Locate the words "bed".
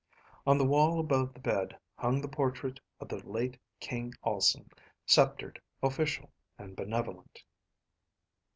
1.39-1.77